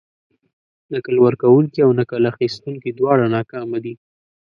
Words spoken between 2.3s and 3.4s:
اخيستونکي دواړه